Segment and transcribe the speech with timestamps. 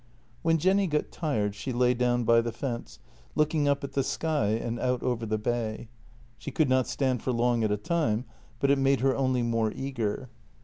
[0.41, 2.97] When Jenny got tired she lay down by the fence,
[3.35, 5.89] looking up at the sky and out over the bay;
[6.39, 8.25] she could not stand for long at a time,
[8.59, 10.31] but it made her only more eager.